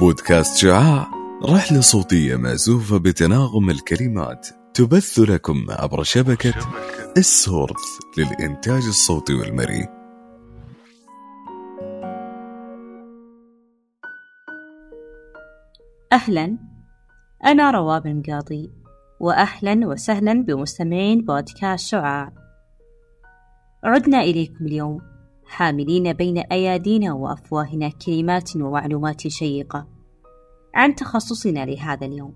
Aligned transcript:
بودكاست 0.00 0.56
شعاع 0.56 1.06
رحلة 1.44 1.80
صوتية 1.80 2.36
مأزوفة 2.36 2.98
بتناغم 2.98 3.70
الكلمات 3.70 4.48
تبث 4.74 5.18
لكم 5.18 5.66
عبر 5.70 6.02
شبكة 6.02 6.54
السورث 7.16 7.84
للإنتاج 8.18 8.82
الصوتي 8.86 9.34
والمرئي. 9.34 9.88
أهلا 16.12 16.58
أنا 17.44 17.70
رواب 17.70 18.06
المقاضي 18.06 18.70
وأهلا 19.20 19.86
وسهلا 19.86 20.44
بمستمعين 20.44 21.24
بودكاست 21.24 21.86
شعاع. 21.88 22.32
عدنا 23.84 24.20
إليكم 24.20 24.66
اليوم. 24.66 25.17
حاملين 25.48 26.12
بين 26.12 26.38
أيادينا 26.38 27.12
وأفواهنا 27.12 27.88
كلمات 28.06 28.56
ومعلومات 28.56 29.28
شيقة 29.28 29.86
عن 30.74 30.94
تخصصنا 30.94 31.66
لهذا 31.66 32.06
اليوم. 32.06 32.34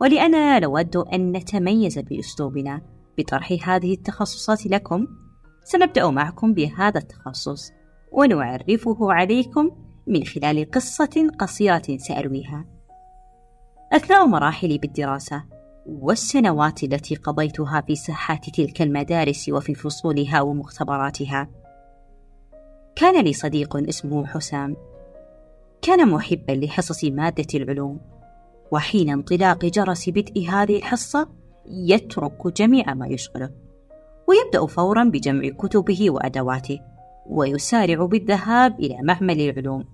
ولأننا 0.00 0.58
نود 0.58 0.96
أن 0.96 1.32
نتميز 1.32 1.98
بأسلوبنا 1.98 2.82
بطرح 3.18 3.68
هذه 3.68 3.94
التخصصات 3.94 4.66
لكم. 4.66 5.06
سنبدأ 5.64 6.10
معكم 6.10 6.54
بهذا 6.54 6.98
التخصص 6.98 7.72
ونعرفه 8.12 9.12
عليكم 9.12 9.70
من 10.06 10.24
خلال 10.24 10.70
قصة 10.70 11.30
قصيرة 11.38 11.82
سأرويها 11.96 12.64
أثناء 13.92 14.26
مراحلي 14.26 14.78
بالدراسة 14.78 15.44
والسنوات 15.86 16.82
التي 16.82 17.14
قضيتها 17.14 17.80
في 17.80 17.94
ساحات 17.94 18.50
تلك 18.50 18.82
المدارس 18.82 19.48
وفي 19.48 19.74
فصولها 19.74 20.40
ومختبراتها 20.40 21.48
كان 22.96 23.24
لي 23.24 23.32
صديق 23.32 23.76
اسمه 23.76 24.26
حسام. 24.26 24.76
كان 25.82 26.08
محبا 26.08 26.52
لحصص 26.52 27.04
مادة 27.04 27.46
العلوم 27.54 28.00
وحين 28.72 29.10
انطلاق 29.10 29.64
جرس 29.64 30.08
بدء 30.08 30.48
هذه 30.48 30.76
الحصة 30.76 31.28
يترك 31.66 32.46
جميع 32.56 32.94
ما 32.94 33.06
يشغله 33.06 33.50
ويبدأ 34.28 34.66
فورا 34.66 35.04
بجمع 35.04 35.48
كتبه 35.48 36.10
وأدواته 36.10 36.80
ويسارع 37.26 38.04
بالذهاب 38.04 38.80
إلى 38.80 38.98
معمل 39.02 39.40
العلوم. 39.40 39.84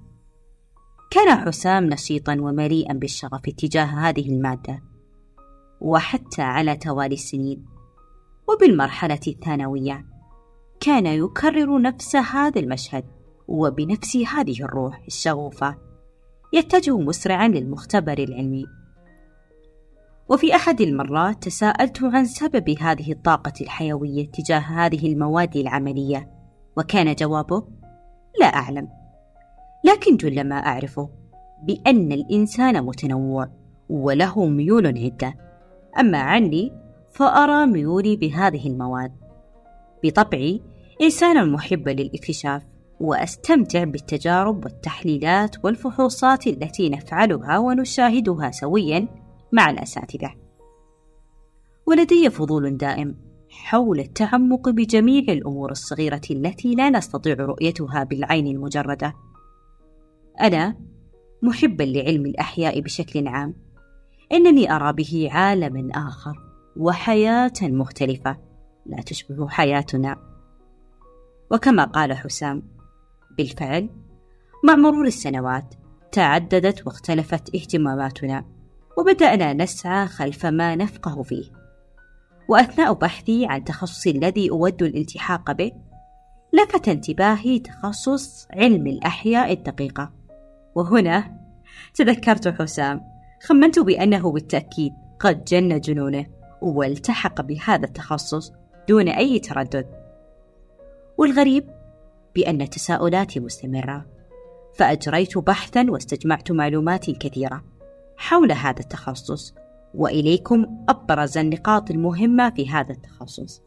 كان 1.11 1.37
حسام 1.37 1.85
نشيطا 1.85 2.37
ومليئا 2.41 2.93
بالشغف 2.93 3.43
تجاه 3.43 3.85
هذه 3.85 4.29
المادة 4.29 4.83
وحتى 5.81 6.43
على 6.43 6.77
توالي 6.77 7.15
السنين 7.15 7.67
وبالمرحلة 8.49 9.21
الثانوية. 9.29 10.12
كان 10.83 11.07
يكرر 11.07 11.81
نفس 11.81 12.17
هذا 12.17 12.61
المشهد 12.61 13.05
وبنفس 13.49 14.17
هذه 14.17 14.63
الروح 14.63 15.03
الشغوفة 15.07 15.77
يتجه 16.53 16.99
مسرعا 16.99 17.49
للمختبر 17.49 18.19
العلمي. 18.19 18.65
وفي 20.29 20.57
أحد 20.57 20.81
المرات 20.81 21.43
تساءلت 21.43 22.05
عن 22.05 22.25
سبب 22.25 22.71
هذه 22.71 23.13
الطاقة 23.13 23.53
الحيوية 23.61 24.31
تجاه 24.31 24.59
هذه 24.59 25.13
المواد 25.13 25.57
العملية 25.57 26.31
وكان 26.77 27.15
جوابه 27.15 27.65
لا 28.41 28.47
أعلم 28.47 28.89
لكن 29.85 30.17
جل 30.17 30.49
ما 30.49 30.57
أعرفه 30.57 31.11
بأن 31.63 32.13
الإنسان 32.13 32.85
متنوع 32.85 33.49
وله 33.89 34.47
ميول 34.47 34.87
عدة. 34.87 35.35
أما 35.99 36.19
عني 36.19 36.73
فأرى 37.11 37.67
ميولي 37.67 38.17
بهذه 38.17 38.67
المواد. 38.67 39.13
بطبعي 40.05 40.72
إنسانا 41.01 41.45
محبا 41.45 41.91
للاكتشاف 41.91 42.63
وأستمتع 43.01 43.85
بالتجارب 43.85 44.65
والتحليلات 44.65 45.65
والفحوصات 45.65 46.47
التي 46.47 46.89
نفعلها 46.89 47.59
ونشاهدها 47.59 48.51
سويا 48.51 49.09
مع 49.53 49.71
الأساتذة. 49.71 50.35
ولدي 51.87 52.31
فضول 52.31 52.77
دائم 52.77 53.17
حول 53.51 54.01
التعمق 54.01 54.69
بجميع 54.69 55.25
الأمور 55.29 55.71
الصغيرة 55.71 56.21
التي 56.31 56.75
لا 56.75 56.91
نستطيع 56.91 57.35
رؤيتها 57.35 58.05
بالعين 58.05 58.47
المجردة. 58.47 59.15
أنا 60.41 60.77
محبا 61.43 61.83
لعلم 61.83 62.27
الأحياء 62.27 62.81
بشكل 62.81 63.29
عام. 63.29 63.55
إنني 64.33 64.73
أرى 64.73 64.93
به 64.93 65.29
عالما 65.33 65.91
آخر 65.95 66.35
وحياة 66.77 67.53
مختلفة. 67.63 68.37
لا 68.87 69.03
تشبه 69.03 69.49
حياتنا. 69.49 70.32
وكما 71.53 71.85
قال 71.85 72.13
حسام 72.13 72.63
بالفعل 73.39 73.89
مع 74.65 74.75
مرور 74.75 75.07
السنوات 75.07 75.75
تعددت 76.13 76.87
واختلفت 76.87 77.55
اهتماماتنا 77.55 78.45
وبدأنا 78.99 79.53
نسعى 79.53 80.07
خلف 80.07 80.47
ما 80.47 80.77
نفقه 80.77 81.23
فيه. 81.23 81.45
وأثناء 82.49 82.93
بحثي 82.93 83.47
عن 83.47 83.65
تخصصي 83.65 84.11
الذي 84.11 84.51
أود 84.51 84.83
الالتحاق 84.83 85.53
به 85.53 85.73
لفت 86.53 86.89
انتباهي 86.89 87.59
تخصص 87.59 88.47
علم 88.51 88.87
الأحياء 88.87 89.53
الدقيقة. 89.53 90.13
وهنا 90.75 91.39
تذكرت 91.95 92.49
حسام 92.49 93.01
خمنت 93.43 93.79
بأنه 93.79 94.33
بالتأكيد 94.33 94.93
قد 95.21 95.45
جن 95.45 95.81
جنونه 95.81 96.27
والتحق 96.63 97.41
بهذا 97.41 97.85
التخصص 97.85 98.53
دون 98.89 99.09
أي 99.09 99.39
تردد. 99.39 100.02
والغريب 101.19 101.71
بأن 102.35 102.71
تساؤلاتي 102.71 103.41
مستمرة 103.41 104.07
فأجريت 104.75 105.39
بحثا 105.39 105.87
واستجمعت 105.89 106.53
معلومات 106.53 107.11
كثيرة 107.11 107.65
حول 108.17 108.53
هذا 108.53 108.81
التخصص 108.81 109.55
وإليكم 109.95 110.85
أبرز 110.89 111.39
النقاط 111.39 111.91
المهمة 111.91 112.51
في 112.51 112.69
هذا 112.69 112.93
التخصص. 112.93 113.63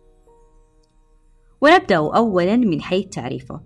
ونبدأ 1.61 1.95
أولا 1.95 2.55
من 2.55 2.81
حيث 2.81 3.05
تعريفه. 3.05 3.61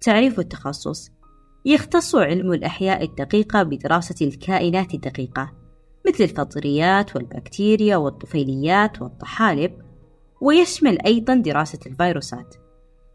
تعريف 0.00 0.40
التخصص 0.40 1.10
يختص 1.64 2.14
علم 2.14 2.52
الأحياء 2.52 3.04
الدقيقة 3.04 3.62
بدراسة 3.62 4.26
الكائنات 4.26 4.94
الدقيقة 4.94 5.52
مثل 6.06 6.24
الفطريات 6.24 7.16
والبكتيريا 7.16 7.96
والطفيليات 7.96 9.02
والطحالب 9.02 9.72
ويشمل 10.40 11.02
أيضا 11.02 11.34
دراسة 11.34 11.78
الفيروسات. 11.86 12.65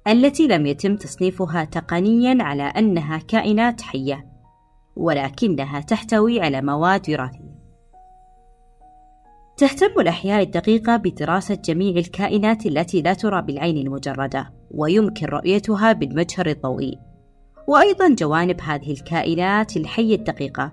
التي 0.07 0.47
لم 0.47 0.65
يتم 0.65 0.95
تصنيفها 0.95 1.63
تقنيا 1.63 2.43
على 2.43 2.63
أنها 2.63 3.17
كائنات 3.17 3.81
حية 3.81 4.25
ولكنها 4.95 5.79
تحتوي 5.79 6.41
على 6.41 6.61
مواد 6.61 7.09
وراثية. 7.09 7.51
تهتم 9.57 9.99
الأحياء 9.99 10.43
الدقيقة 10.43 10.97
بدراسة 10.97 11.55
جميع 11.55 11.95
الكائنات 11.97 12.65
التي 12.65 13.01
لا 13.01 13.13
ترى 13.13 13.41
بالعين 13.41 13.77
المجردة 13.77 14.53
ويمكن 14.71 15.25
رؤيتها 15.25 15.91
بالمجهر 15.91 16.47
الضوئي. 16.47 16.99
وأيضا 17.67 18.15
جوانب 18.15 18.61
هذه 18.61 18.91
الكائنات 18.91 19.77
الحية 19.77 20.15
الدقيقة 20.15 20.71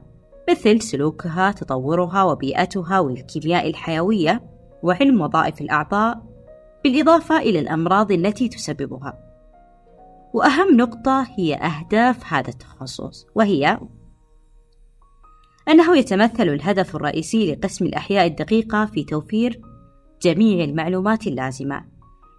مثل 0.51 0.81
سلوكها 0.81 1.53
تطورها 1.53 2.23
وبيئتها 2.25 3.01
والكيمياء 3.01 3.69
الحيوية 3.71 4.43
وعلم 4.83 5.21
وظائف 5.21 5.61
الأعضاء 5.61 6.28
بالإضافة 6.85 7.39
إلى 7.39 7.59
الأمراض 7.59 8.13
التي 8.13 8.49
تسببها. 8.49 9.19
وأهم 10.35 10.77
نقطة 10.77 11.27
هي 11.39 11.55
أهداف 11.55 12.33
هذا 12.33 12.49
التخصص 12.49 13.27
وهي 13.35 13.79
أنه 15.69 15.97
يتمثل 15.97 16.49
الهدف 16.49 16.97
الرئيسي 16.97 17.53
لقسم 17.55 17.85
الأحياء 17.85 18.27
الدقيقة 18.27 18.87
في 18.87 19.05
توفير 19.05 19.61
جميع 20.23 20.65
المعلومات 20.65 21.27
اللازمة 21.27 21.85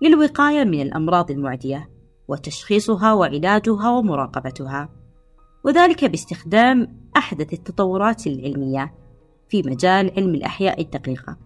للوقاية 0.02 0.64
من 0.64 0.82
الأمراض 0.82 1.32
المعدية 1.32 1.90
وتشخيصها 2.28 3.14
وعلاجها 3.14 3.90
ومراقبتها 3.90 4.90
وذلك 5.64 6.06
باستخدام 6.06 7.00
أحدث 7.18 7.54
التطورات 7.54 8.28
العلمية 8.28 8.94
في 9.50 9.64
مجال 9.66 10.12
علم 10.18 10.36
الأحياء 10.36 10.82
الدقيقة. 10.82 11.38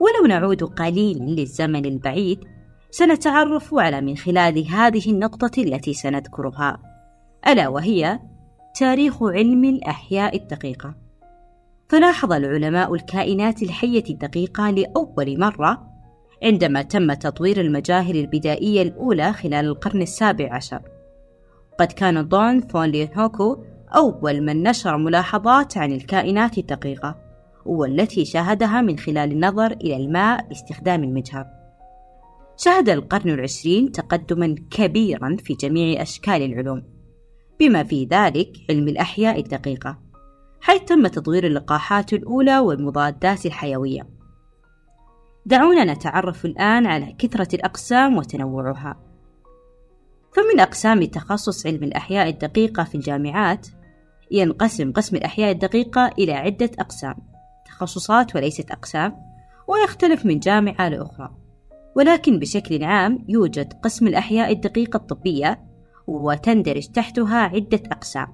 ولو 0.00 0.26
نعود 0.28 0.64
قليلا 0.64 1.24
للزمن 1.24 1.84
البعيد 1.84 2.44
سنتعرف 2.90 3.74
على 3.74 4.00
من 4.00 4.16
خلال 4.16 4.66
هذه 4.66 5.10
النقطة 5.10 5.62
التي 5.62 5.94
سنذكرها. 5.94 6.78
ألا 7.48 7.68
وهي 7.68 8.20
تاريخ 8.74 9.22
علم 9.22 9.64
الأحياء 9.64 10.36
الدقيقة. 10.36 10.94
فلاحظ 11.88 12.32
العلماء 12.32 12.94
الكائنات 12.94 13.62
الحية 13.62 14.04
الدقيقة 14.10 14.70
لأول 14.70 15.40
مرة 15.40 15.86
عندما 16.42 16.82
تم 16.82 17.12
تطوير 17.12 17.60
المجاهر 17.60 18.14
البدائية 18.14 18.82
الأولى 18.82 19.32
خلال 19.32 19.64
القرن 19.64 20.02
السابع 20.02 20.54
عشر. 20.54 20.82
قد 21.80 21.92
كان 21.92 22.28
دون 22.28 22.60
فون 22.60 22.86
لينهوكو 22.86 23.64
أول 23.96 24.40
من 24.40 24.62
نشر 24.62 24.96
ملاحظات 24.96 25.78
عن 25.78 25.92
الكائنات 25.92 26.58
الدقيقة. 26.58 27.23
والتي 27.66 28.24
شاهدها 28.24 28.80
من 28.80 28.98
خلال 28.98 29.32
النظر 29.32 29.72
إلى 29.72 29.96
الماء 29.96 30.48
باستخدام 30.48 31.04
المجهر. 31.04 31.46
شهد 32.56 32.88
القرن 32.88 33.30
العشرين 33.30 33.92
تقدما 33.92 34.54
كبيرا 34.70 35.36
في 35.44 35.54
جميع 35.54 36.02
أشكال 36.02 36.42
العلوم 36.42 36.82
بما 37.60 37.82
في 37.82 38.04
ذلك 38.04 38.56
علم 38.70 38.88
الأحياء 38.88 39.40
الدقيقة 39.40 39.98
حيث 40.60 40.82
تم 40.82 41.06
تطوير 41.06 41.46
اللقاحات 41.46 42.12
الأولى 42.12 42.58
والمضادات 42.58 43.46
الحيوية. 43.46 44.08
دعونا 45.46 45.84
نتعرف 45.84 46.44
الآن 46.44 46.86
على 46.86 47.14
كثرة 47.18 47.54
الأقسام 47.54 48.16
وتنوعها. 48.16 48.96
فمن 50.32 50.60
أقسام 50.60 51.04
تخصص 51.04 51.66
علم 51.66 51.84
الأحياء 51.84 52.28
الدقيقة 52.28 52.84
في 52.84 52.94
الجامعات 52.94 53.66
ينقسم 54.30 54.92
قسم 54.92 55.16
الأحياء 55.16 55.50
الدقيقة 55.50 56.10
إلى 56.18 56.32
عدة 56.32 56.70
أقسام. 56.78 57.33
تخصصات 57.74 58.36
وليست 58.36 58.70
أقسام 58.70 59.16
ويختلف 59.68 60.26
من 60.26 60.38
جامعة 60.38 60.88
لأخرى. 60.88 61.30
ولكن 61.96 62.38
بشكل 62.38 62.84
عام 62.84 63.24
يوجد 63.28 63.72
قسم 63.72 64.06
الأحياء 64.06 64.52
الدقيقة 64.52 64.96
الطبية 64.96 65.64
وتندرج 66.06 66.86
تحتها 66.86 67.38
عدة 67.38 67.82
أقسام 67.92 68.28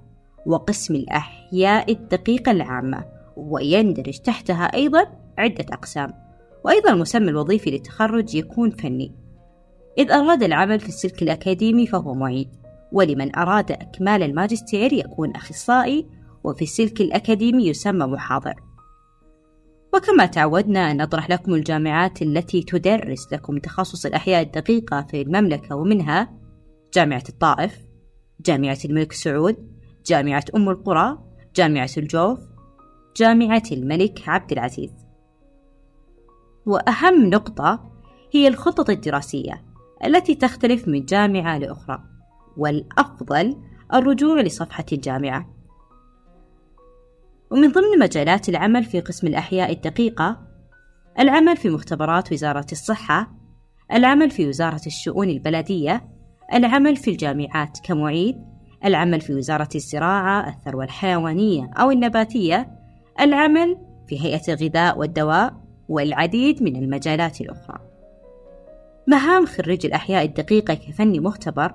وقسم 0.47 0.95
الأحياء 0.95 1.93
الدقيقة 1.93 2.53
العامة 2.53 3.05
ويندرج 3.37 4.19
تحتها 4.19 4.65
أيضا 4.65 5.07
عدة 5.39 5.67
أقسام. 5.73 6.13
وأيضا 6.65 6.93
المسمى 6.93 7.29
الوظيفي 7.29 7.71
للتخرج 7.71 8.35
يكون 8.35 8.71
فني. 8.71 9.15
إذ 9.99 10.11
أراد 10.13 10.43
العمل 10.43 10.81
في 10.81 10.89
السلك 10.89 11.23
الأكاديمي 11.23 11.87
فهو 11.87 12.15
معيد 12.15 12.49
ولمن 12.93 13.37
أراد 13.37 13.73
إكمال 13.73 14.23
الماجستير 14.23 14.93
يكون 14.93 15.31
أخصائي 15.31 16.07
وفي 16.45 16.63
السلك 16.63 17.01
الأكاديمي 17.01 17.69
يسمى 17.69 18.07
محاضر. 18.07 18.55
وكما 19.95 20.27
تعودنا 20.27 20.91
أن 20.91 21.03
نطرح 21.03 21.31
لكم 21.31 21.55
الجامعات 21.55 22.23
التي 22.23 22.63
تدرس 22.63 23.33
لكم 23.33 23.59
تخصص 23.59 24.07
الأحياء 24.07 24.43
الدقيقة 24.43 25.03
في 25.03 25.23
المملكة 25.23 25.77
ومنها 25.77 26.41
جامعة 26.95 27.25
الطائف 27.29 27.79
جامعة 28.41 28.79
الملك 28.85 29.13
سعود 29.13 29.57
جامعة 30.07 30.45
أم 30.57 30.69
القرى 30.69 31.19
جامعة 31.57 31.91
الجوف 31.97 32.39
جامعة 33.17 33.63
الملك 33.73 34.29
عبد 34.29 34.53
العزيز. 34.53 34.93
وأهم 36.67 37.31
نقطة 37.31 37.91
هي 38.35 38.49
الخطط 38.49 38.91
الدراسية 38.91 39.65
التي 40.05 40.35
تختلف 40.35 40.89
من 40.89 41.05
جامعة 41.05 41.59
لأخرى 41.59 42.03
والأفضل 42.57 43.57
الرجوع 43.95 44.41
لصفحة 44.41 44.85
الجامعة. 44.93 45.60
ومن 47.51 47.69
ضمن 47.69 47.99
مجالات 47.99 48.49
العمل 48.49 48.85
في 48.85 49.01
قسم 49.01 49.27
الأحياء 49.27 49.73
الدقيقة 49.73 50.39
العمل 51.19 51.57
في 51.57 51.71
مختبرات 51.71 52.33
وزارة 52.33 52.67
الصحة 52.73 53.33
العمل 53.93 54.31
في 54.31 54.49
وزارة 54.49 54.81
الشؤون 54.87 55.29
البلدية 55.29 56.05
العمل 56.55 56.97
في 56.97 57.11
الجامعات 57.11 57.79
كمعيد 57.85 58.37
العمل 58.85 59.21
في 59.21 59.35
وزارة 59.35 59.69
الزراعة 59.75 60.49
الثروة 60.49 60.85
الحيوانية 60.85 61.71
أو 61.77 61.91
النباتية 61.91 62.69
العمل 63.21 63.77
في 64.09 64.21
هيئة 64.25 64.43
الغذاء 64.49 64.99
والدواء 64.99 65.55
والعديد 65.89 66.63
من 66.63 66.77
المجالات 66.77 67.41
الأخرى. 67.41 67.79
مهام 69.07 69.47
خريج 69.47 69.87
الأحياء 69.87 70.25
الدقيقة 70.25 70.75
كفني 70.75 71.21
مختبر 71.21 71.75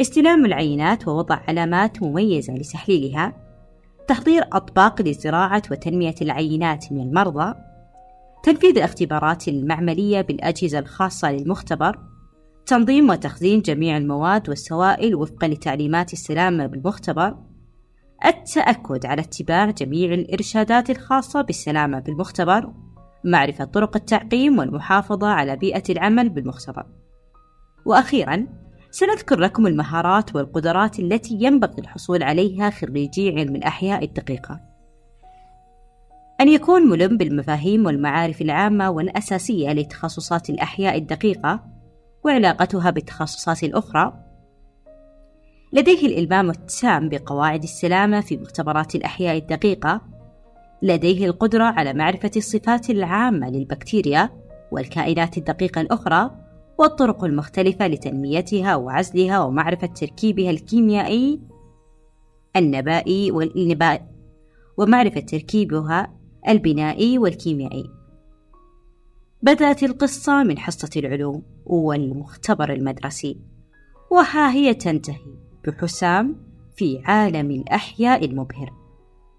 استلام 0.00 0.46
العينات 0.46 1.08
ووضع 1.08 1.40
علامات 1.48 2.02
مميزة 2.02 2.54
لتحليلها 2.54 3.43
تحضير 4.08 4.42
أطباق 4.52 5.02
لزراعة 5.02 5.62
وتنمية 5.70 6.14
العينات 6.22 6.92
من 6.92 7.00
المرضى 7.00 7.54
تنفيذ 8.42 8.76
الاختبارات 8.76 9.48
المعملية 9.48 10.20
بالأجهزة 10.20 10.78
الخاصة 10.78 11.32
للمختبر 11.32 11.98
تنظيم 12.66 13.10
وتخزين 13.10 13.60
جميع 13.60 13.96
المواد 13.96 14.48
والسوائل 14.48 15.14
وفقا 15.14 15.48
لتعليمات 15.48 16.12
السلامة 16.12 16.66
بالمختبر 16.66 17.36
التأكد 18.26 19.06
على 19.06 19.22
اتباع 19.22 19.70
جميع 19.70 20.14
الإرشادات 20.14 20.90
الخاصة 20.90 21.42
بالسلامة 21.42 21.98
بالمختبر 21.98 22.72
معرفة 23.24 23.64
طرق 23.64 23.96
التعقيم 23.96 24.58
والمحافظة 24.58 25.26
على 25.26 25.56
بيئة 25.56 25.82
العمل 25.90 26.28
بالمختبر. 26.28 26.86
وأخيرا 27.86 28.46
سنذكر 28.94 29.40
لكم 29.40 29.66
المهارات 29.66 30.34
والقدرات 30.36 30.98
التي 30.98 31.38
ينبغي 31.40 31.78
الحصول 31.78 32.22
عليها 32.22 32.70
خريجي 32.70 33.30
علم 33.30 33.56
الأحياء 33.56 34.04
الدقيقة. 34.04 34.60
أن 36.40 36.48
يكون 36.48 36.82
ملم 36.82 37.16
بالمفاهيم 37.16 37.86
والمعارف 37.86 38.42
العامة 38.42 38.90
والأساسية 38.90 39.72
لتخصصات 39.72 40.50
الأحياء 40.50 40.98
الدقيقة 40.98 41.64
وعلاقتها 42.24 42.90
بالتخصصات 42.90 43.64
الأخرى. 43.64 44.12
لديه 45.72 46.06
الإلمام 46.06 46.50
التام 46.50 47.08
بقواعد 47.08 47.62
السلامة 47.62 48.20
في 48.20 48.36
مختبرات 48.36 48.94
الأحياء 48.94 49.36
الدقيقة. 49.36 50.00
لديه 50.82 51.26
القدرة 51.26 51.64
على 51.64 51.92
معرفة 51.92 52.30
الصفات 52.36 52.90
العامة 52.90 53.50
للبكتيريا 53.50 54.30
والكائنات 54.72 55.38
الدقيقة 55.38 55.80
الأخرى. 55.80 56.43
والطرق 56.78 57.24
المختلفة 57.24 57.86
لتنميتها 57.86 58.76
وعزلها 58.76 59.40
ومعرفة 59.44 59.86
تركيبها 59.86 60.50
الكيميائي 60.50 61.40
النبائي 62.56 63.30
والنبائي 63.30 64.06
ومعرفة 64.76 65.20
تركيبها 65.20 66.12
البنائي 66.48 67.18
والكيميائي. 67.18 67.90
بدأت 69.42 69.82
القصة 69.82 70.42
من 70.42 70.58
حصة 70.58 70.90
العلوم 70.96 71.42
والمختبر 71.66 72.72
المدرسي 72.72 73.40
وها 74.10 74.52
هي 74.52 74.74
تنتهي 74.74 75.34
بحسام 75.66 76.36
في 76.76 77.02
عالم 77.04 77.50
الأحياء 77.50 78.24
المبهر 78.24 78.72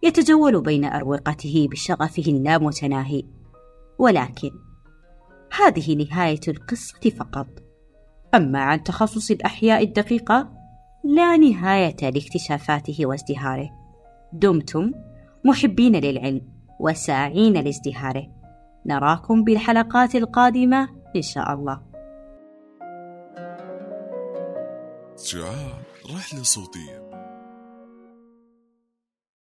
يتجول 0.04 0.62
بين 0.62 0.86
أروقته 0.86 1.68
بشغفه 1.72 2.24
اللامتناهي 2.28 3.24
ولكن 4.00 4.52
هذه 5.60 5.96
نهاية 5.96 6.40
القصة 6.48 7.10
فقط. 7.10 7.48
أما 8.36 8.60
عن 8.60 8.84
تخصص 8.84 9.32
الأحياء 9.32 9.84
الدقيقة 9.84 10.50
لا 11.04 11.38
نهاية 11.38 11.96
لاكتشافاته 12.02 13.06
وازدهاره. 13.06 13.70
دمتم 14.34 14.92
محبين 15.46 15.96
للعلم 15.96 16.42
وساعين 16.80 17.54
لازدهاره. 17.54 18.28
نراكم 18.86 19.44
بالحلقات 19.44 20.16
القادمة 20.16 20.90
إن 21.16 21.22
شاء 21.22 21.54
الله. 21.54 21.82
رحلة 26.16 26.44
صوتية. 26.44 27.05